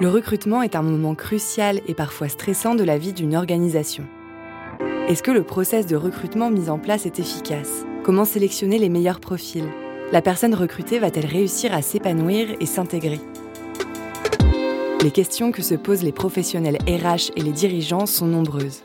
[0.00, 4.04] Le recrutement est un moment crucial et parfois stressant de la vie d'une organisation.
[5.08, 7.84] Est-ce que le process de recrutement mis en place est efficace?
[8.02, 9.68] Comment sélectionner les meilleurs profils?
[10.10, 13.20] La personne recrutée va-t-elle réussir à s'épanouir et s'intégrer?
[15.02, 18.80] Les questions que se posent les professionnels RH et les dirigeants sont nombreuses.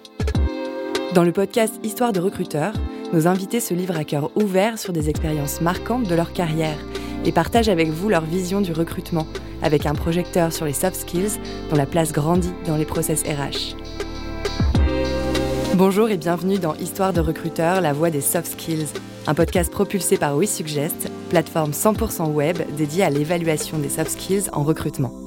[1.13, 2.73] Dans le podcast Histoire de recruteurs,
[3.13, 6.77] nos invités se livrent à cœur ouvert sur des expériences marquantes de leur carrière
[7.23, 9.27] et partagent avec vous leur vision du recrutement,
[9.62, 13.76] avec un projecteur sur les soft skills dont la place grandit dans les process RH.
[15.76, 18.88] Bonjour et bienvenue dans Histoire de recruteurs, la voix des soft skills,
[19.28, 24.64] un podcast propulsé par WeSuggest, plateforme 100% web dédiée à l'évaluation des soft skills en
[24.64, 25.24] recrutement.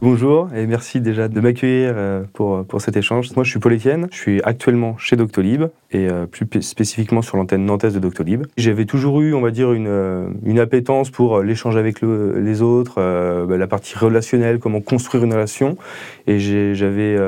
[0.00, 3.34] Bonjour et merci déjà de m'accueillir euh, pour, pour cet échange.
[3.34, 7.36] Moi je suis Paul Etienne, je suis actuellement chez Doctolib et euh, plus spécifiquement sur
[7.36, 8.46] l'antenne nantaise de Doctolib.
[8.56, 12.94] J'avais toujours eu, on va dire, une, euh, une appétence pour l'échange avec les autres,
[13.48, 15.76] bah, la partie relationnelle, comment construire une relation
[16.28, 17.18] et j'avais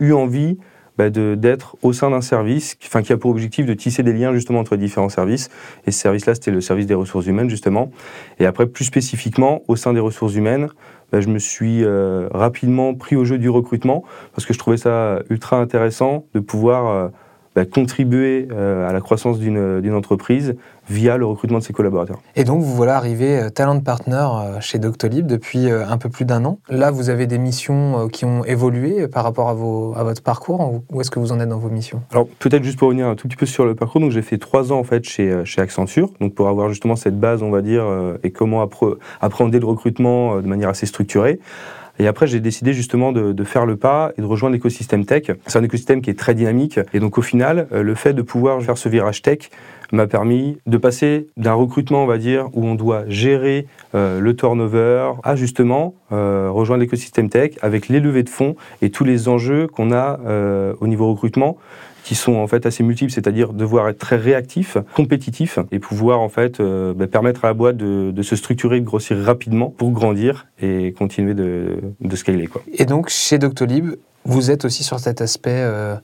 [0.00, 0.58] eu envie
[1.00, 4.58] bah, d'être au sein d'un service qui a pour objectif de tisser des liens justement
[4.58, 5.48] entre différents services.
[5.86, 7.90] Et ce service-là, c'était le service des ressources humaines justement.
[8.38, 10.68] Et après, plus spécifiquement, au sein des ressources humaines,
[11.12, 14.76] bah, je me suis euh, rapidement pris au jeu du recrutement parce que je trouvais
[14.76, 17.08] ça ultra intéressant de pouvoir euh,
[17.60, 20.56] bah, contribuer euh, à la croissance d'une entreprise
[20.88, 22.18] via le recrutement de ses collaborateurs.
[22.34, 24.26] Et donc, vous voilà arrivé talent partner
[24.60, 26.58] chez Doctolib depuis un peu plus d'un an.
[26.68, 30.82] Là, vous avez des missions qui ont évolué par rapport à, vos, à votre parcours.
[30.90, 32.02] Où est-ce que vous en êtes dans vos missions?
[32.10, 34.00] Alors, peut-être juste pour revenir un tout petit peu sur le parcours.
[34.00, 36.10] Donc, j'ai fait trois ans en fait chez, chez Accenture.
[36.20, 37.84] Donc, pour avoir justement cette base, on va dire,
[38.24, 38.66] et comment
[39.20, 41.38] appréhender le recrutement de manière assez structurée.
[42.00, 45.30] Et après, j'ai décidé justement de, faire le pas et de rejoindre l'écosystème tech.
[45.46, 46.80] C'est un écosystème qui est très dynamique.
[46.94, 49.50] Et donc, au final, euh, le fait de pouvoir faire ce virage tech
[49.92, 54.36] m'a permis de passer d'un recrutement, on va dire, où on doit gérer euh, le
[54.36, 59.28] turnover, à justement euh, rejoindre l'écosystème tech avec les levées de fonds et tous les
[59.28, 60.18] enjeux qu'on a
[60.80, 61.58] au niveau recrutement
[62.04, 66.28] qui sont en fait assez multiples, c'est-à-dire devoir être très réactif, compétitif et pouvoir en
[66.28, 70.46] fait euh, bah, permettre à la boîte de, se structurer, de grossir rapidement pour grandir
[70.60, 72.46] et continuer de, scaler.
[72.46, 72.62] Quoi.
[72.72, 73.94] Et donc chez Doctolib,
[74.24, 75.94] vous êtes aussi sur cet aspect euh,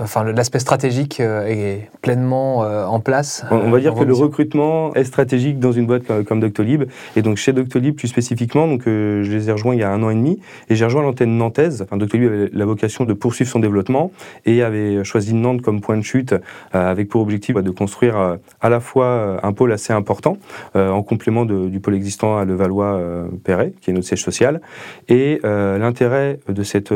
[0.00, 3.44] enfin l'aspect stratégique euh, est pleinement euh, en place.
[3.50, 6.84] On, va euh, dire que le recrutement est stratégique dans une boîte comme, Doctolib.
[7.16, 10.02] Et donc chez Doctolib plus spécifiquement, donc, je les ai rejoints il y a un
[10.02, 11.82] an et demi et j'ai rejoint l'antenne nantaise.
[11.82, 14.10] Enfin, Doctolib avait la vocation de poursuivre son développement
[14.46, 16.34] et avait choisi Nantes comme point de chute
[16.72, 20.38] avec pour objectif bah, de construire à la fois un pôle assez important
[20.74, 24.60] en complément du pôle existant à Levallois-Perret, qui est notre siège social.
[25.08, 26.92] Et l'intérêt de cette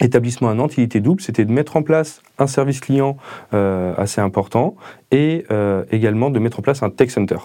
[0.00, 3.16] établissement à Nantes, il était double, c'était de mettre en place un service client
[3.54, 4.76] euh, assez important
[5.10, 7.38] et euh, également de mettre en place un tech center.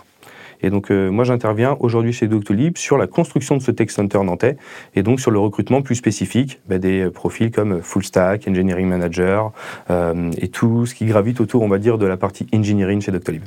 [0.62, 4.20] Et donc euh, moi j'interviens aujourd'hui chez Doctolib sur la construction de ce tech center
[4.24, 4.56] nantais
[4.96, 9.52] et donc sur le recrutement plus spécifique bah, des profils comme full stack, engineering manager
[9.90, 13.44] et tout ce qui gravite autour on va dire de la partie engineering chez Doctolib.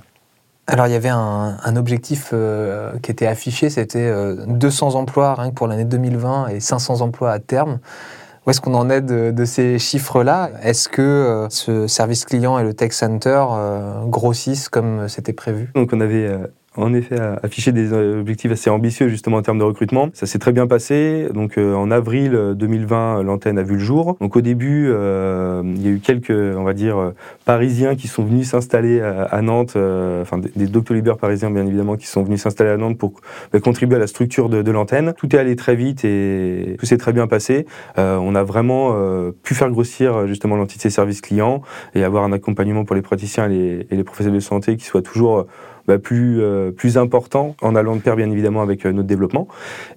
[0.67, 2.35] Alors il y avait un, objectif
[3.03, 4.13] qui était affiché, c'était
[4.47, 7.79] 200 emplois rien que pour l'année 2020 et 500 emplois à terme.
[8.47, 10.51] Où est-ce qu'on en est de, ces chiffres-là?
[10.63, 15.69] Est-ce que euh, ce service client et le tech center euh, grossissent comme c'était prévu?
[15.75, 16.47] Donc on avait euh,
[16.77, 20.11] en effet affiché des objectifs assez ambitieux justement en termes de recrutement.
[20.13, 21.29] Ça s'est très bien passé.
[21.33, 24.17] Donc euh, en avril 2020, l'antenne a vu le jour.
[24.21, 27.13] Donc au début, euh, il y a eu quelques, on va dire,
[27.45, 32.07] Parisiens qui sont venus s'installer à, Nantes, euh, enfin des, doctolibers parisiens bien évidemment qui
[32.07, 33.15] sont venus s'installer à Nantes pour
[33.53, 35.15] bah, contribuer à la structure de, de l'antenne.
[35.17, 37.67] Tout est allé très vite et tout s'est très bien passé.
[37.97, 38.95] on a vraiment
[39.43, 41.63] pu faire grossir justement l'entité service client
[41.95, 44.85] et avoir un accompagnement pour les praticiens et les, et les professionnels de santé qui
[44.85, 45.47] soit toujours
[45.87, 49.47] bah, plus, euh, plus important en allant de pair bien évidemment avec euh, notre développement.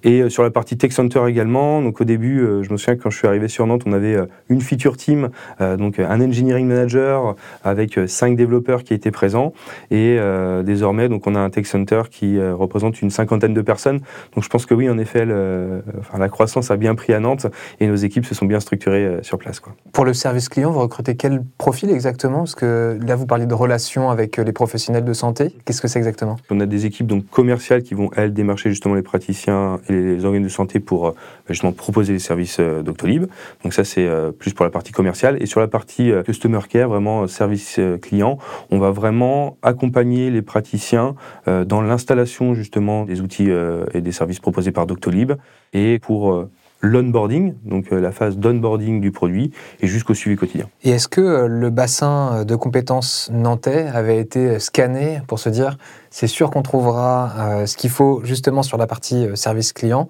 [0.04, 3.02] Et euh, sur la partie Tech Center également, donc au début, je me souviens que
[3.02, 4.16] quand je suis arrivé sur Nantes, on avait
[4.48, 5.30] une feature team,
[5.60, 9.52] donc un engineering manager avec cinq développeurs qui étaient présents.
[9.90, 10.18] Et
[10.64, 14.00] désormais, donc on a un Tech Center qui représente une cinquantaine de personnes.
[14.34, 17.46] Donc je pense que oui, en effet, la croissance a bien pris à Nantes
[17.80, 19.60] et nos équipes se sont bien structurées sur place.
[19.60, 19.74] Quoi.
[19.92, 22.38] Pour le service client, vous recrutez quel profil exactement?
[22.38, 25.54] Parce que là, vous parlez de relations avec les professionnels de santé.
[25.88, 29.80] C'est exactement On a des équipes donc commerciales qui vont elles démarcher justement les praticiens
[29.88, 31.12] et les organes de santé pour euh,
[31.48, 33.26] justement proposer les services euh, Doctolib.
[33.62, 36.88] Donc ça c'est euh, plus pour la partie commerciale et sur la partie customer care,
[36.88, 38.38] vraiment service client,
[38.70, 41.14] on va vraiment accompagner les praticiens
[41.46, 43.50] dans l'installation justement des outils
[43.94, 45.32] et des services proposés par Doctolib
[45.72, 46.46] et pour
[46.80, 50.68] l'onboarding, donc euh, la phase d'onboarding du produit, et jusqu'au suivi quotidien.
[50.82, 55.76] Et est-ce que euh, le bassin de compétences nantais avait été scanné pour se dire
[56.10, 60.08] c'est sûr qu'on trouvera euh, ce qu'il faut justement sur la partie service client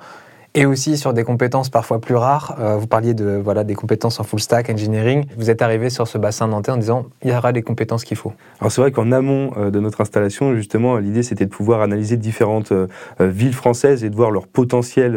[0.55, 2.57] et aussi sur des compétences parfois plus rares.
[2.59, 5.27] Euh, vous parliez de voilà des compétences en full stack engineering.
[5.37, 8.17] Vous êtes arrivé sur ce bassin nantais en disant il y aura les compétences qu'il
[8.17, 8.33] faut.
[8.61, 12.17] Alors c'est vrai qu'en amont euh, de notre installation, justement, l'idée c'était de pouvoir analyser
[12.17, 12.89] différentes euh,
[13.21, 15.13] villes françaises et de voir leur potentiel.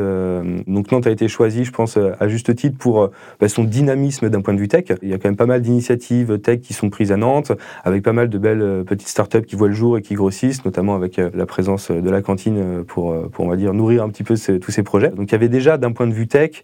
[0.68, 3.10] donc Nantes a été choisi, je pense, à juste titre pour
[3.40, 4.86] bah, son dynamisme d'un point de vue tech.
[5.02, 7.52] Il y a quand même pas mal d'initiatives tech qui sont prises à Nantes,
[7.84, 10.96] avec pas mal de belles petites startups qui voient le jour et qui grossissent, notamment
[10.96, 14.36] avec la présence de la cantine pour, pour on va dire nourrir un petit peu
[14.36, 15.12] tous ces projets.
[15.32, 16.64] Il y avait déjà, d'un point de vue tech,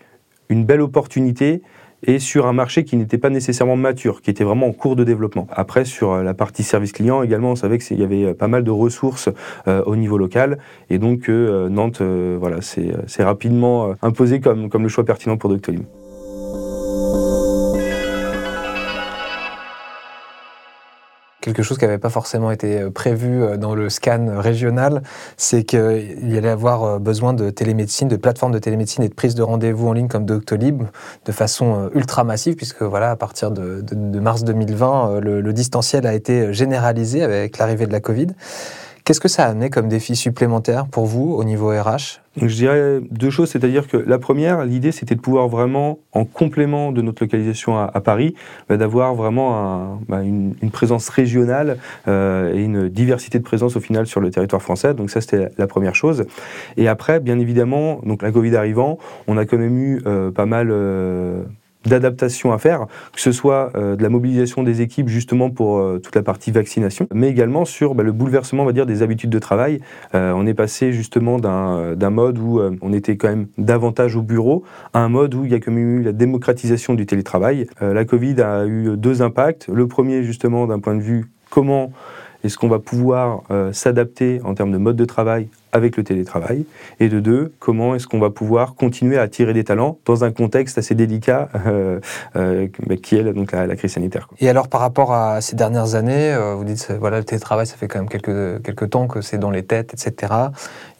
[0.50, 1.62] une belle opportunité
[2.04, 5.04] et sur un marché qui n'était pas nécessairement mature, qui était vraiment en cours de
[5.04, 5.48] développement.
[5.52, 8.48] Après, sur euh, la partie service client également, on savait qu'il y avait euh, pas
[8.48, 9.30] mal de ressources
[9.68, 10.60] euh, au niveau local,
[10.90, 15.84] et donc Nantes, voilà, c'est rapidement imposé comme, comme le choix pertinent pour Doctolib.
[21.54, 25.02] Quelque chose qui n'avait pas forcément été euh, prévu euh, dans le scan régional,
[25.38, 29.36] c'est qu'il allait avoir euh, besoin de télémédecine, de plateformes de télémédecine et de prise
[29.36, 30.84] de rendez-vous en ligne comme Doctolib
[31.26, 33.84] de façon ultra massive, puisque voilà, à partir de,
[34.20, 38.28] mars 2020, le, le distanciel a été généralisé avec l'arrivée de la Covid.
[39.10, 43.00] Qu'est-ce que ça a amené comme défi supplémentaire pour vous au niveau RH je dirais
[43.10, 47.24] deux choses, c'est-à-dire que la première, l'idée c'était de pouvoir vraiment, en complément de notre
[47.24, 48.36] localisation à, Paris,
[48.70, 54.06] bah, d'avoir vraiment bah, une, présence régionale euh, et une diversité de présence au final
[54.06, 54.94] sur le territoire français.
[54.94, 56.26] Donc ça c'était la première chose.
[56.78, 60.46] Et après, bien évidemment, donc la Covid arrivant, on a quand même eu euh, pas
[60.46, 61.44] mal euh,
[61.86, 66.00] d'adaptation à faire, que ce soit euh, de la mobilisation des équipes justement pour euh,
[66.00, 69.30] toute la partie vaccination, mais également sur bah, le bouleversement, on va dire, des habitudes
[69.30, 69.80] de travail.
[70.14, 74.64] Euh, on est passé justement d'un mode où on était quand même davantage au bureau
[74.94, 77.68] à un mode où il y a quand même eu la démocratisation du télétravail.
[77.82, 79.68] la Covid a eu deux impacts.
[79.68, 81.92] Le premier justement d'un point de vue comment
[82.44, 86.66] est-ce qu'on va pouvoir s'adapter en termes de mode de travail avec le télétravail?
[87.00, 90.32] Et de deux, comment est-ce qu'on va pouvoir continuer à attirer des talents dans un
[90.32, 92.00] contexte assez délicat euh,
[92.36, 92.68] euh,
[93.02, 96.56] qui est donc la, crise sanitaire Et alors par rapport à ces dernières années, euh,
[96.56, 99.52] vous dites voilà le télétravail, ça fait quand même quelques, quelques temps que c'est dans
[99.52, 100.34] les têtes, etc.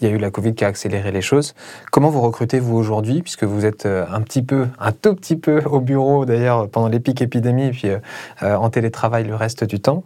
[0.02, 1.56] Il y a eu la Covid qui a accéléré les choses.
[1.92, 5.62] Comment vous recrutez vous aujourd'hui, puisque vous êtes un petit peu, un tout petit peu
[5.66, 7.90] au bureau d'ailleurs pendant les pics épidémie, et puis
[8.42, 10.04] en télétravail le reste du temps?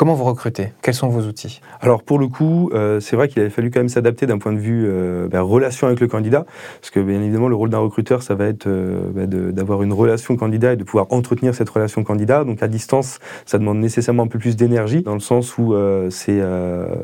[0.00, 0.72] Comment vous recrutez?
[0.80, 1.60] Quels sont vos outils?
[1.82, 4.54] Alors pour le coup, euh, c'est vrai qu'il avait fallu quand même s'adapter d'un point
[4.54, 6.46] de vue euh, ben, relation avec le candidat,
[6.80, 9.92] parce que bien évidemment le rôle d'un recruteur, ça va être euh, ben, d'avoir une
[9.92, 12.44] relation candidat et de pouvoir entretenir cette relation candidat.
[12.44, 15.74] Donc à distance, ça demande nécessairement un peu plus d'énergie, dans le sens où
[16.08, 16.40] c'est,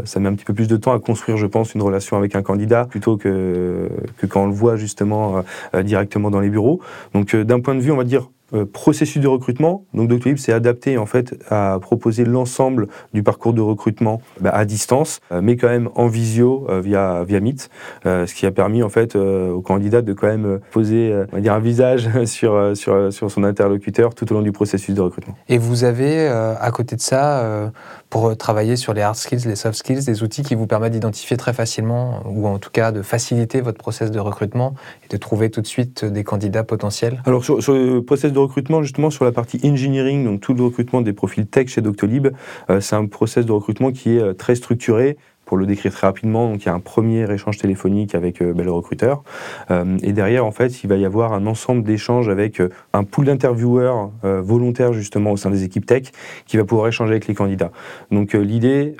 [0.04, 2.34] ça met un petit peu plus de temps à construire, je pense, une relation avec
[2.34, 5.44] un candidat plutôt que, que quand on le voit justement
[5.84, 6.80] directement dans les bureaux.
[7.12, 9.84] Donc d'un point de vue, on va dire euh, processus de recrutement.
[9.92, 14.64] Donc Doctolib s'est adapté en fait à proposer l'ensemble du parcours de recrutement bah, à
[14.64, 17.68] distance, euh, mais quand même en visio euh, via via Meet,
[18.04, 22.72] ce qui a permis en fait aux candidats de quand même poser un visage sur
[23.12, 25.34] son interlocuteur tout au long du processus de recrutement.
[25.48, 27.72] Et vous avez à côté de ça
[28.10, 31.36] pour travailler sur les hard skills, les soft skills, des outils qui vous permettent d'identifier
[31.36, 34.74] très facilement, ou en tout cas de faciliter votre process de recrutement
[35.04, 37.22] et de trouver tout de suite des candidats potentiels.
[37.26, 41.00] Alors sur, le process de recrutement, justement sur la partie engineering, donc tout le recrutement
[41.00, 42.28] des profils tech chez Doctolib,
[42.70, 46.08] euh, c'est un process de recrutement qui est euh, très structuré, pour le décrire très
[46.08, 49.22] rapidement, donc il y a un premier échange téléphonique avec euh, le recruteur.
[49.70, 53.04] Euh, et derrière, en fait, il va y avoir un ensemble d'échanges avec euh, un
[53.04, 56.10] pool d'intervieweurs volontaires justement au sein des équipes tech
[56.46, 57.70] qui va pouvoir échanger avec les candidats.
[58.10, 58.96] Donc l'idée,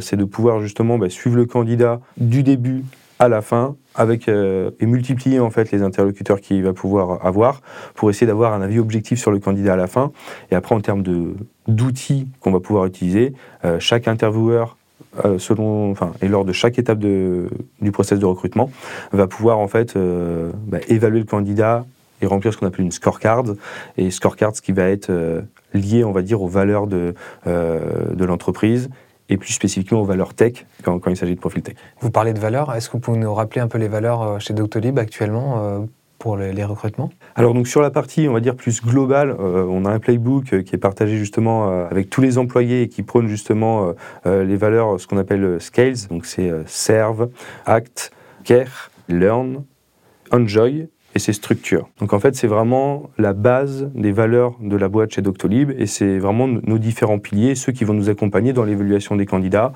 [0.00, 2.84] c'est de pouvoir justement ben, suivre le candidat du début
[3.18, 7.60] à la fin avec et multiplier en fait les interlocuteurs qu'il va pouvoir avoir
[7.94, 10.12] pour essayer d'avoir un avis objectif sur le candidat à la fin.
[10.50, 11.34] Et après, en termes de
[11.68, 13.34] d'outils qu'on va pouvoir utiliser,
[13.78, 14.79] chaque intervieweur euh,
[15.38, 17.48] selon, enfin, et lors de chaque étape de,
[17.80, 18.70] du process de recrutement,
[19.12, 21.84] va pouvoir en fait euh, bah, évaluer le candidat
[22.22, 23.44] et remplir ce qu'on appelle une scorecard.
[23.96, 25.40] Et scorecard, ce qui va être euh,
[25.74, 27.14] lié, on va dire, aux valeurs de,
[27.46, 28.90] de l'entreprise
[29.28, 31.76] et plus spécifiquement aux valeurs tech quand, quand il s'agit de profil tech.
[32.00, 32.74] Vous parlez de valeurs.
[32.74, 35.86] Est-ce que vous pouvez nous rappeler un peu les valeurs chez Doctolib actuellement
[36.20, 39.86] pour les, recrutements Alors donc sur la partie, on va dire plus globale, euh, on
[39.86, 43.02] a un playbook euh, qui est partagé justement euh, avec tous les employés et qui
[43.02, 43.94] prône justement
[44.26, 45.94] les valeurs, ce qu'on appelle scales.
[46.10, 47.30] Donc c'est serve,
[47.64, 48.12] act,
[48.44, 49.64] care, learn,
[50.30, 51.88] enjoy et ses structures.
[51.98, 55.86] Donc en fait, c'est vraiment la base des valeurs de la boîte chez Doctolib et
[55.86, 59.72] c'est vraiment nos différents piliers, ceux qui vont nous accompagner dans l'évaluation des candidats,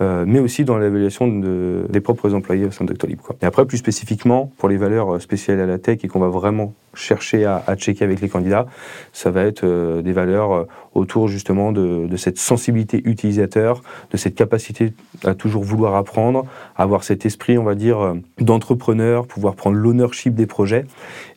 [0.00, 3.20] euh, mais aussi dans l'évaluation de, des propres employés au sein de Doctolib.
[3.42, 6.74] Et après, plus spécifiquement, pour les valeurs spéciales à la tech et qu'on va vraiment
[6.94, 8.66] chercher à, checker avec les candidats,
[9.12, 14.34] ça va être euh, des valeurs euh, autour justement de, cette sensibilité utilisateur, de cette
[14.34, 14.92] capacité
[15.24, 16.46] à toujours vouloir apprendre,
[16.76, 20.86] avoir cet esprit, on va dire, euh, d'entrepreneur, pouvoir prendre l'ownership des projets.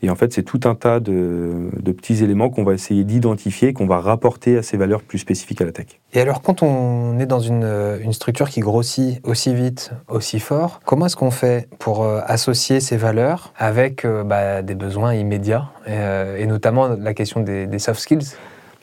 [0.04, 3.88] Et en fait, c'est tout un tas de, petits éléments qu'on va essayer d'identifier, qu'on
[3.88, 5.88] va rapporter à ces valeurs plus spécifiques à la tech.
[6.14, 7.66] Et alors, quand on est dans une,
[8.02, 12.98] une structure qui grossit aussi vite, aussi fort, comment est-ce qu'on fait pour associer ces
[12.98, 18.36] valeurs avec bah, des besoins immédiats et, notamment la question des soft skills?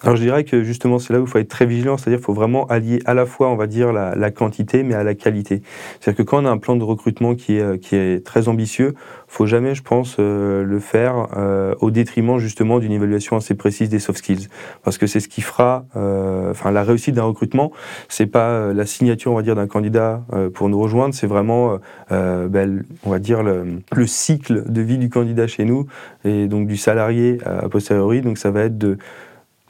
[0.04, 2.26] Alors je dirais que justement c'est là où il faut être très vigilant, c'est-à-dire qu'il
[2.26, 5.62] faut vraiment allier à la fois, on va dire, la, quantité, mais à la qualité.
[5.98, 8.48] C'est-à-dire que quand on a un plan de recrutement qui est, euh, qui est très
[8.48, 8.94] ambitieux,
[9.28, 13.88] faut jamais, je pense, euh, le faire euh, au détriment justement d'une évaluation assez précise
[13.88, 14.48] des soft skills,
[14.82, 17.72] parce que c'est ce qui fera, enfin la réussite d'un recrutement,
[18.08, 21.78] c'est pas la signature, on va dire, d'un candidat pour nous rejoindre, c'est vraiment,
[22.10, 25.86] ben, on va dire, le, le, cycle de vie du candidat chez nous
[26.24, 28.20] et donc du salarié a posteriori.
[28.20, 28.98] Donc ça va être de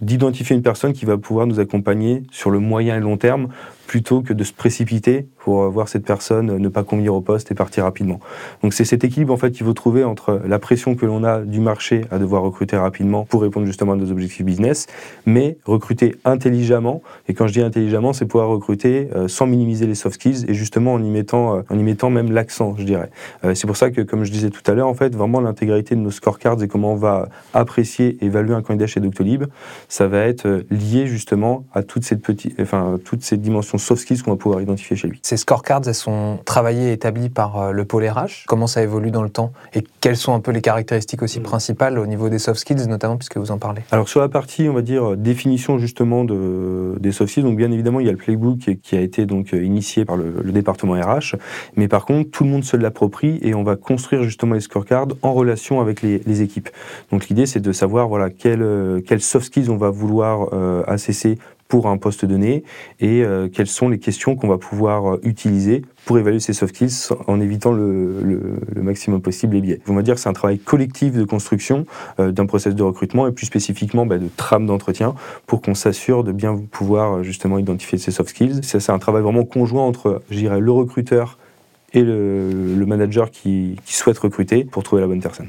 [0.01, 3.49] d'identifier une personne qui va pouvoir nous accompagner sur le moyen et long terme
[3.87, 7.55] plutôt que de se précipiter pour voir cette personne ne pas convenir au poste et
[7.55, 8.21] partir rapidement.
[8.63, 11.41] Donc c'est cet équilibre en fait qu'il faut trouver entre la pression que l'on a
[11.41, 14.87] du marché à devoir recruter rapidement pour répondre justement à nos objectifs business,
[15.27, 17.03] mais recruter intelligemment.
[17.29, 20.55] Et quand je dis intelligemment, c'est pouvoir recruter euh, sans minimiser les soft skills et
[20.55, 23.11] justement en y mettant, euh, en y mettant même l'accent, je dirais.
[23.45, 25.95] Euh, c'est pour ça que, comme je disais tout à l'heure, en fait, vraiment l'intégralité
[25.95, 29.45] de nos scorecards et comment on va apprécier, évaluer un candidat chez Doctolib,
[29.89, 34.23] ça va être lié justement à toutes ces petites, enfin toutes ces dimensions soft skills
[34.23, 35.21] qu'on va pouvoir identifier chez lui.
[35.23, 38.47] Ces scorecards, elles sont travaillées et établies par euh, le pôle RH.
[38.47, 41.45] Comment ça évolue dans le temps Et quelles sont un peu les caractéristiques aussi mm.
[41.45, 43.83] principales au niveau des soft skills, notamment puisque vous en parlez?
[43.91, 47.71] Alors sur la partie, on va dire, définition justement de, des soft skills, donc bien
[47.71, 50.95] évidemment, il y a le playbook qui, a été donc euh, initié par le, département
[50.95, 51.37] RH,
[51.77, 55.09] mais par contre, tout le monde se l'approprie et on va construire justement les scorecards
[55.23, 56.69] en relation avec les, équipes.
[57.11, 61.39] Donc l'idée, c'est de savoir voilà, quels euh, soft skills on va vouloir euh, assesser
[61.69, 62.65] pour un poste donné
[63.01, 66.75] et euh, quelles sont les questions qu'on va pouvoir euh, utiliser pour évaluer ces soft
[66.75, 69.81] skills en évitant le, maximum possible les biais.
[69.89, 71.87] On va dire que c'est un travail collectif de construction
[72.21, 75.15] euh, d'un process de recrutement et plus spécifiquement bah, de trame d'entretien
[75.47, 78.61] pour qu'on s'assure de bien pouvoir justement identifier ces soft skills.
[78.63, 81.39] C'est un travail vraiment conjoint entre, je dirais, le recruteur
[81.93, 85.49] et le, manager qui souhaite recruter pour trouver la bonne personne.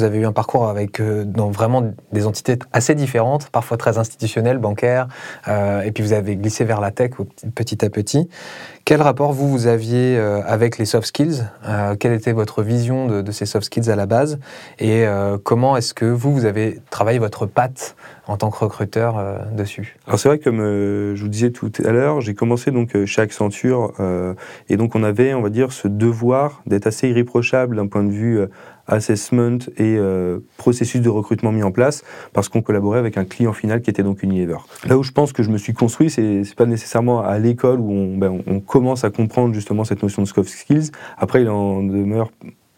[0.00, 4.56] Vous avez eu un parcours avec euh, vraiment des entités assez différentes, parfois très institutionnelles,
[4.56, 5.08] bancaires,
[5.46, 7.10] euh, et puis vous avez glissé vers la tech
[7.54, 8.26] petit à petit.
[8.86, 11.44] Quel rapport vous, vous aviez euh, avec les soft skills?
[11.98, 14.38] Quelle était votre vision de, ces soft skills à la base?
[14.78, 15.04] Et
[15.44, 17.94] comment est-ce que vous, vous avez travaillé votre patte
[18.26, 19.98] en tant que recruteur dessus?
[20.06, 23.92] Alors c'est vrai, comme je vous disais tout à l'heure, j'ai commencé donc chez Accenture,
[24.68, 28.10] et donc on avait, on va dire, ce devoir d'être assez irréprochable d'un point de
[28.10, 28.40] vue
[28.90, 33.52] assessment et euh, processus de recrutement mis en place parce qu'on collaborait avec un client
[33.52, 34.58] final qui était donc Unilever.
[34.86, 37.92] Là où je pense que je me suis construit, c'est pas nécessairement à l'école où
[37.92, 40.90] on, ben, on, commence à comprendre justement cette notion de soft skills.
[41.16, 42.30] Après, il en demeure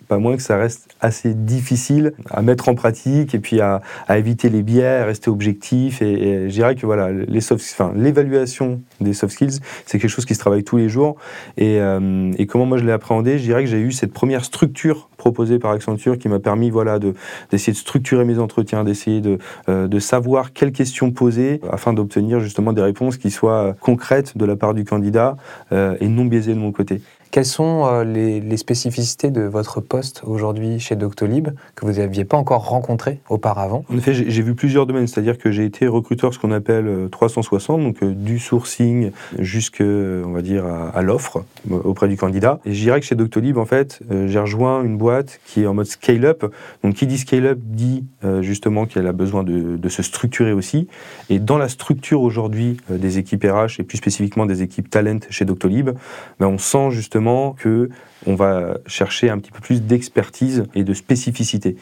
[0.08, 4.48] pas moins que ça reste assez difficile à mettre en pratique et puis à, éviter
[4.48, 6.02] les biais, à rester objectif.
[6.02, 10.34] Et, je dirais que voilà, les enfin, l'évaluation des soft skills, c'est quelque chose qui
[10.34, 11.16] se travaille tous les jours.
[11.56, 14.44] Et, euh, et comment moi je l'ai appréhendé, je dirais que j'ai eu cette première
[14.44, 17.14] structure proposée par Accenture qui m'a permis voilà, de,
[17.50, 22.72] d'essayer de structurer mes entretiens, d'essayer de, euh, savoir quelles questions poser afin d'obtenir justement
[22.72, 25.36] des réponses qui soient concrètes de la part du candidat
[25.70, 27.00] euh, et non biaisées de mon côté.
[27.32, 32.36] Quelles sont euh, les, spécificités de votre poste aujourd'hui chez Doctolib que vous n'aviez pas
[32.36, 33.86] encore rencontré auparavant?
[33.90, 37.80] En effet, j'ai vu plusieurs domaines, c'est-à-dire que j'ai été recruteur ce qu'on appelle 360,
[37.80, 42.60] euh, donc euh, du sourcing jusqu'à, on va dire, à, l'offre auprès du candidat.
[42.66, 45.72] Et je dirais que chez Doctolib, en fait, j'ai rejoint une boîte qui est en
[45.72, 46.44] mode scale-up.
[46.84, 48.04] Donc, qui dit scale-up dit
[48.42, 50.86] justement qu'elle a besoin de, se structurer aussi.
[51.30, 55.46] Et dans la structure aujourd'hui des équipes RH et plus spécifiquement des équipes talent chez
[55.46, 55.90] Doctolib,
[56.38, 57.21] ben, on sent justement
[57.56, 57.88] que
[58.26, 61.76] on va chercher un petit peu plus d'expertise et de spécificité.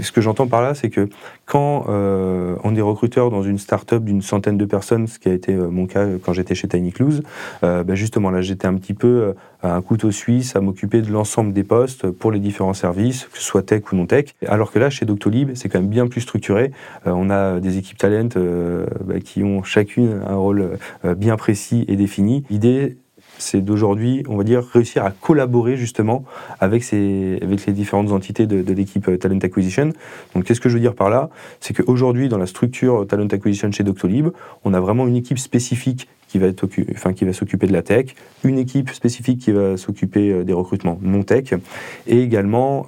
[0.00, 1.08] ce que j'entends par là, c'est que
[1.46, 5.32] quand euh, on est recruteur dans une start-up d'une centaine de personnes, ce qui a
[5.32, 7.22] été euh, mon cas quand j'étais chez Tiny Clues,
[7.62, 11.10] euh, ben justement là j'étais un petit peu à un couteau suisse à m'occuper de
[11.10, 14.26] l'ensemble des postes pour les différents services, que ce soit tech ou non tech.
[14.46, 16.72] Alors que là, chez Doctolib, c'est quand même bien plus structuré.
[17.06, 22.44] on a des équipes talent ben, qui ont chacune un rôle bien précis et défini.
[22.50, 22.96] L'idée,
[23.38, 26.24] c'est d'aujourd'hui, on va dire, réussir à collaborer justement
[26.60, 29.92] avec, ces, avec les différentes entités de, l'équipe euh, Talent Acquisition.
[30.34, 31.30] Donc, qu'est-ce que je veux dire par là?
[31.60, 34.28] C'est qu'aujourd'hui, dans la structure Talent Acquisition chez Doctolib,
[34.64, 36.48] on a vraiment une équipe spécifique qui va,
[36.92, 38.14] enfin, va s'occuper de la tech,
[38.44, 41.54] une équipe spécifique qui va s'occuper des recrutements non tech,
[42.06, 42.86] et également,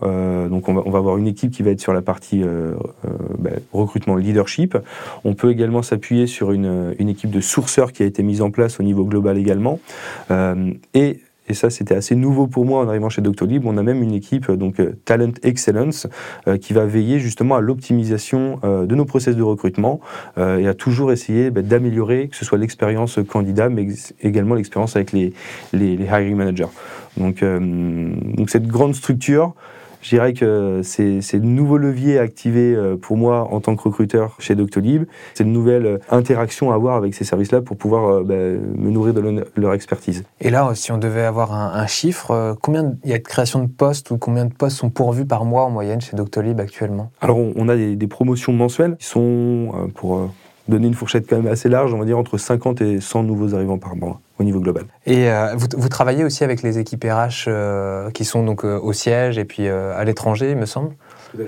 [0.49, 2.43] donc on va, on va, avoir une équipe qui va être sur la partie
[3.39, 4.77] ben, recrutement leadership.
[5.25, 8.51] On peut également s'appuyer sur une, une, équipe de sourceurs qui a été mise en
[8.51, 9.81] place au niveau global également.
[10.95, 13.67] et et ça c'était assez nouveau pour moi en arrivant chez Doctolib.
[13.67, 16.07] On a même une équipe donc euh, Talent Excellence
[16.47, 20.01] euh, qui va veiller justement à l'optimisation euh, de nos process de recrutement
[20.37, 23.87] et à toujours essayer bah, d'améliorer que ce soit l'expérience candidat mais
[24.21, 25.33] également l'expérience avec les,
[25.73, 26.67] les, hiring managers.
[27.17, 27.45] Donc
[28.49, 29.55] cette grande structure
[30.03, 33.83] je dirais que c'est de nouveaux leviers à activer euh, pour moi en tant que
[33.83, 35.05] recruteur chez Doctolib.
[35.35, 38.91] C'est une nouvelle euh, interaction à avoir avec ces services-là pour pouvoir euh, bah, me
[38.91, 40.25] nourrir de leur expertise.
[40.41, 43.69] Et là, si on devait avoir un, chiffre, combien il y a de création de
[43.69, 47.11] postes ou combien de postes sont pourvus par mois en moyenne chez Doctolib actuellement?
[47.21, 50.31] Alors, on, a des, des, promotions mensuelles qui sont pour
[50.69, 53.55] donner une fourchette quand même assez large, on va dire entre 50 et 100 nouveaux
[53.55, 54.85] arrivants par mois au niveau global.
[55.07, 58.79] Et euh, vous, vous, travaillez aussi avec les équipes RH euh, qui sont donc euh,
[58.79, 60.95] au siège et puis à l'étranger, il me semble?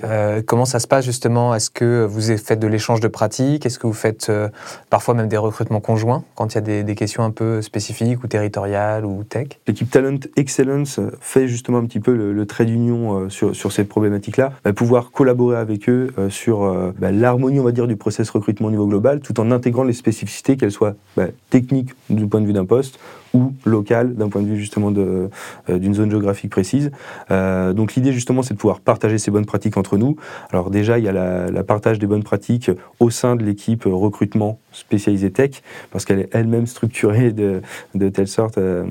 [0.05, 1.55] Euh, comment ça se passe justement?
[1.55, 3.67] Est-ce que vous faites de l'échange de pratiques?
[3.67, 4.49] Est-ce que vous faites euh,
[4.91, 8.27] parfois même des recrutements conjoints quand il y a des, questions un peu spécifiques ou
[8.27, 9.49] territoriales ou tech?
[9.67, 13.89] L'équipe Talent Excellence fait justement un petit peu le, trait d'union euh, sur, sur, cette
[13.89, 18.69] problématique-là, bah, pouvoir collaborer avec eux sur bah, l'harmonie, on va dire, du process recrutement
[18.69, 22.47] au niveau global, tout en intégrant les spécificités, qu'elles soient bah, techniques du point de
[22.47, 22.99] vue d'un poste
[23.35, 25.29] ou local d'un point de vue justement euh,
[25.69, 26.91] d'une zone géographique précise.
[27.31, 30.17] Euh, donc l'idée justement c'est de pouvoir partager ces bonnes pratiques entre nous.
[30.51, 34.59] Alors déjà il y a la, partage des bonnes pratiques au sein de l'équipe recrutement
[34.73, 37.63] spécialisée tech parce qu'elle est elle-même structurée de,
[37.95, 38.85] de, telle sorte euh,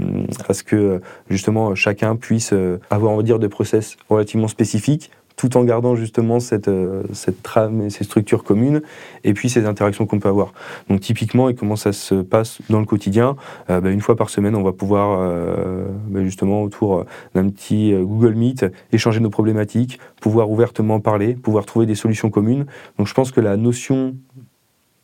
[0.48, 2.54] à ce que justement chacun puisse
[2.90, 7.42] avoir on va dire des process relativement spécifiques tout en gardant justement cette, euh, cette
[7.42, 8.82] trame et ces structures communes,
[9.24, 10.52] et puis ces interactions qu'on peut avoir.
[10.90, 13.38] Donc typiquement, et comment ça se passe dans le quotidien,
[13.70, 17.06] euh, bah, une fois par semaine, on va pouvoir euh, bah, justement autour
[17.36, 22.66] d'un petit Google Meet échanger nos problématiques, pouvoir ouvertement parler, pouvoir trouver des solutions communes.
[22.98, 24.18] Donc je pense que la notion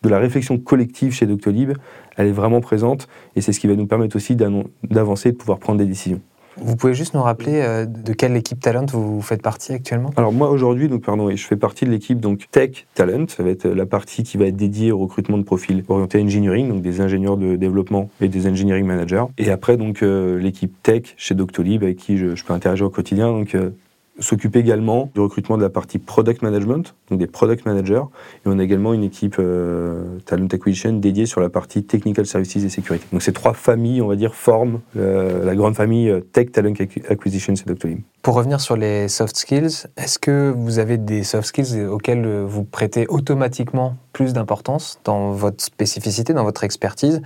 [0.02, 1.72] de la réflexion collective chez Doctolib,
[2.18, 5.38] elle est vraiment présente, et c'est ce qui va nous permettre aussi d'avancer et de
[5.38, 6.20] pouvoir prendre des décisions.
[6.58, 10.12] Vous pouvez juste nous rappeler euh, de quelle équipe talent vous faites partie actuellement?
[10.16, 13.26] Alors moi aujourd'hui, donc pardon, je fais partie de l'équipe donc Tech Talent.
[13.28, 16.70] Ça va être la partie qui va être dédiée au recrutement de profils orientés engineering,
[16.70, 19.26] donc des ingénieurs de développement et des engineering managers.
[19.38, 23.32] Et après donc euh, l'équipe Tech chez Doctolib avec qui je, peux interagir au quotidien.
[23.32, 23.72] Donc euh,
[24.20, 28.04] s'occupe également du recrutement de la partie product management, donc des product managers.
[28.46, 32.56] Et on a également une équipe euh, talent acquisition dédiée sur la partie technical services
[32.56, 33.06] et sécurité.
[33.12, 36.74] Donc ces trois familles, on va dire, forment euh, la grande famille euh, tech talent
[37.10, 38.00] acquisition chez Doctolib.
[38.22, 42.64] Pour revenir sur les soft skills, est-ce que vous avez des soft skills auxquels vous
[42.64, 47.22] prêtez automatiquement plus d'importance dans votre spécificité, dans votre expertise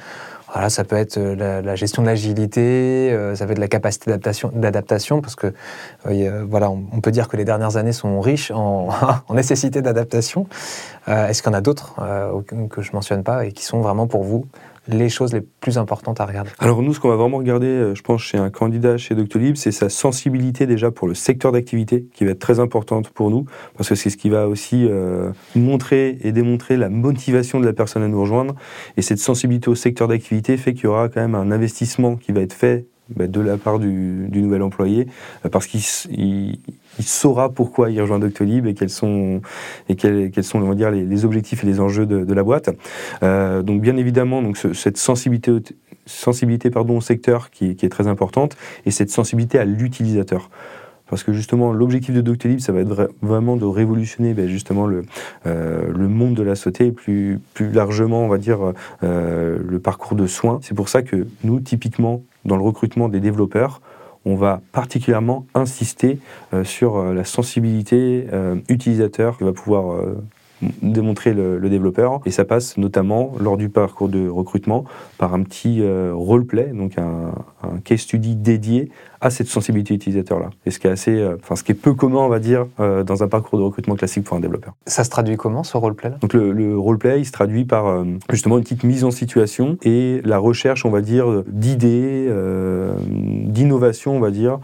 [0.70, 4.12] ça peut être euh, la, gestion de l'agilité, euh, ça peut être la capacité
[4.54, 5.54] d'adaptation, parce que
[6.08, 8.90] euh, voilà, on, peut dire que les dernières années sont riches en,
[9.28, 10.48] en nécessité d'adaptation.
[11.08, 11.96] Est-ce qu'il y en a d'autres
[12.70, 14.46] que je mentionne pas et qui sont vraiment pour vous
[14.90, 17.96] les choses les plus importantes à regarder Alors nous, ce qu'on va vraiment regarder, euh,
[17.96, 22.06] je pense, chez un candidat chez Doctolib, c'est sa sensibilité déjà pour le secteur d'activité,
[22.14, 23.46] qui va être très importante pour nous,
[23.78, 27.74] parce que c'est ce qui va aussi euh, montrer et démontrer la motivation de la
[27.74, 28.56] personne à nous rejoindre.
[28.98, 32.32] Et cette sensibilité au secteur d'activité fait qu'il y aura quand même un investissement qui
[32.32, 35.08] va être fait de la part du, nouvel employé,
[35.46, 35.82] euh, parce qu'il
[37.00, 39.42] saura pourquoi il rejoint Doctolib et quels sont,
[39.88, 42.70] et quels, sont on va dire, les, objectifs et les enjeux de, la boîte.
[43.24, 45.52] Euh, donc bien évidemment, donc cette sensibilité,
[46.06, 50.50] sensibilité pardon, au secteur qui, est très importante, et cette sensibilité à l'utilisateur.
[51.08, 55.06] Parce que justement, l'objectif de Doctolib, ça va être vraiment de révolutionner ben, justement le,
[55.48, 58.60] euh, le monde de la santé et plus, plus largement, on va dire,
[59.02, 60.60] le parcours de soins.
[60.62, 63.82] C'est pour ça que nous, typiquement, dans le recrutement des développeurs,
[64.26, 66.20] on va particulièrement insister
[66.54, 70.04] euh, sur euh, la sensibilité euh, utilisateur qui va pouvoir
[70.82, 72.20] démontrer le, développeur.
[72.26, 74.84] Et ça passe notamment lors du parcours de recrutement
[75.18, 77.32] par un petit roleplay, donc un,
[77.64, 78.90] un case study dédié
[79.22, 80.50] à cette sensibilité utilisateur-là.
[80.66, 82.68] Et ce qui est assez, euh, enfin, ce qui est peu commun, on va dire,
[82.80, 84.74] euh, dans un parcours de recrutement classique pour un développeur.
[84.86, 86.18] Ça se traduit comment, ce roleplay-là?
[86.22, 89.78] Donc, le, le roleplay, il se traduit par euh, justement une petite mise en situation
[89.84, 92.32] et la recherche, on va dire, d'idées,
[93.46, 94.60] d'innovation, on va dire,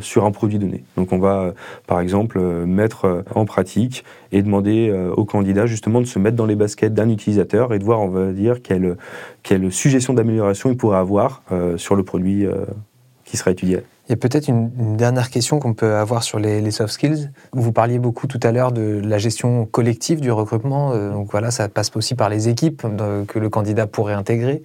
[0.00, 0.84] sur un produit donné.
[0.96, 1.54] Donc, on va,
[1.86, 6.56] par exemple, mettre en pratique et demander au candidat, justement, de se mettre dans les
[6.56, 8.96] baskets d'un utilisateur et de voir, on va dire, quelle,
[9.42, 11.42] quelle suggestion d'amélioration il pourrait avoir
[11.76, 12.46] sur le produit
[13.24, 13.82] qui sera étudié.
[14.06, 17.30] Il y a peut-être une, dernière question qu'on peut avoir sur les, soft skills.
[17.52, 20.92] Vous parliez beaucoup tout à l'heure de la gestion collective du recrutement.
[20.92, 24.62] Euh, donc voilà, ça passe aussi par les équipes euh, que le candidat pourrait intégrer.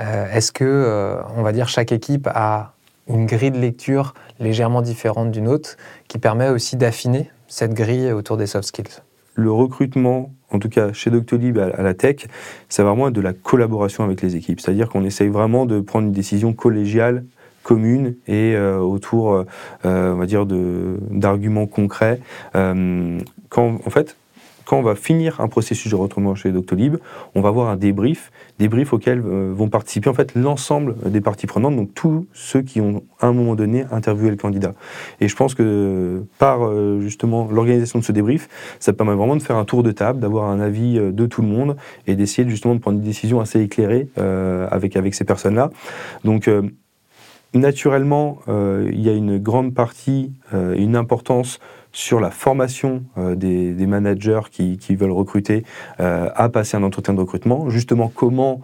[0.00, 2.72] Euh, est-ce que, on va dire, chaque équipe a
[3.08, 5.76] une grille de lecture légèrement différente d'une autre
[6.08, 9.02] qui permet aussi d'affiner cette grille autour des soft skills?
[9.34, 12.26] Le recrutement, en tout cas chez Doctolib à la tech,
[12.68, 14.60] c'est vraiment de la collaboration avec les équipes.
[14.60, 17.24] C'est-à-dire qu'on essaye vraiment de prendre une décision collégiale
[17.62, 19.44] commune et euh, autour, euh,
[19.84, 22.20] on va dire, d'arguments concrets.
[22.54, 24.16] Euh, quand, en fait,
[24.64, 26.96] quand on va finir un processus de recrutement chez Doctolib,
[27.34, 31.74] on va avoir un débrief, débrief auquel vont participer en fait l'ensemble des parties prenantes,
[31.74, 34.72] donc tous ceux qui ont à un moment donné interviewé le candidat.
[35.20, 36.60] Et je pense que par
[37.00, 38.48] justement l'organisation de ce débrief,
[38.78, 41.48] ça permet vraiment de faire un tour de table, d'avoir un avis de tout le
[41.48, 44.08] monde et d'essayer justement de prendre une décision assez éclairée
[44.70, 45.70] avec avec ces personnes-là.
[46.24, 46.48] Donc
[47.58, 51.60] naturellement, euh, il y a une grande partie, euh, une importance
[51.92, 55.64] sur la formation euh, des, managers qui, qui, veulent recruter
[55.98, 57.68] à passer un entretien de recrutement.
[57.68, 58.60] Justement, comment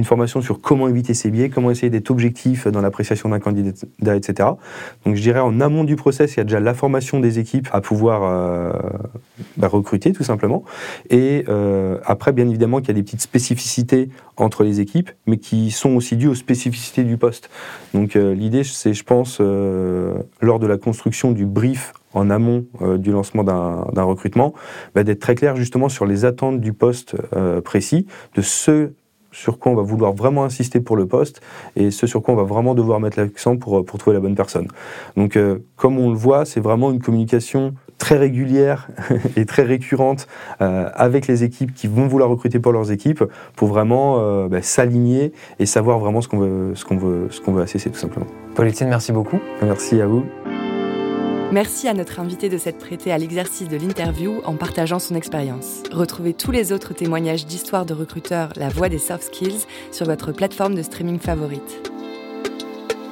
[0.00, 4.16] une formation sur comment éviter ces biais, comment essayer d'être objectif dans l'appréciation d'un candidat,
[4.16, 4.48] etc.
[5.04, 7.68] Donc je dirais en amont du process, il y a déjà la formation des équipes
[7.70, 8.72] à pouvoir euh,
[9.58, 10.64] bah, recruter tout simplement.
[11.10, 14.08] Et euh, après, bien évidemment, qu'il y a des petites spécificités
[14.38, 17.50] entre les équipes, mais qui sont aussi dues aux spécificités du poste.
[17.92, 22.64] Donc euh, l'idée, c'est, je pense, lors de la construction du brief en amont
[22.96, 24.54] du lancement d'un recrutement,
[24.94, 27.16] bah, d'être très clair justement sur les attentes du poste
[27.62, 28.90] précis, de ce
[29.32, 31.40] sur quoi on va vouloir vraiment insister pour le poste
[31.76, 34.34] et ce sur quoi on va vraiment devoir mettre l'accent pour, pour trouver la bonne
[34.34, 34.68] personne.
[35.16, 38.88] Donc, euh, comme on le voit, c'est vraiment une communication très régulière
[39.36, 40.26] et très récurrente
[40.60, 43.22] euh, avec les équipes qui vont vouloir recruter pour leurs équipes
[43.54, 47.40] pour vraiment euh, bah, s'aligner et savoir vraiment ce qu'on veut, ce qu'on veut, ce
[47.40, 48.26] qu'on veut assesser tout simplement.
[48.54, 49.38] Pauline, merci beaucoup.
[49.62, 50.24] Merci à vous.
[51.52, 55.82] Merci à notre invité de s'être prêté à l'exercice de l'interview en partageant son expérience.
[55.90, 60.30] Retrouvez tous les autres témoignages d'histoire de recruteurs La Voix des Soft Skills sur votre
[60.30, 61.90] plateforme de streaming favorite.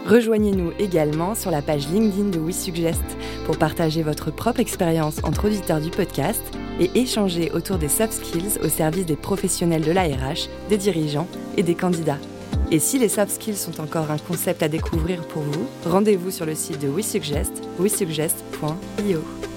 [0.07, 3.03] Rejoignez-nous également sur la page LinkedIn de WeSuggest
[3.44, 6.42] pour partager votre propre expérience entre auditeurs du podcast
[6.79, 11.64] et échanger autour des soft skills au service des professionnels de l'ARH, des dirigeants et
[11.64, 12.20] des candidats.
[12.70, 16.44] Et si les soft skills sont encore un concept à découvrir pour vous, rendez-vous sur
[16.44, 19.47] le site de WeSuggest, wesuggest.io.